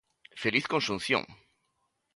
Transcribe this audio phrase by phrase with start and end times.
[0.41, 1.23] Feliz conxunción.